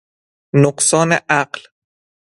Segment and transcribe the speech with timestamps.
[0.55, 1.61] نقصان عقل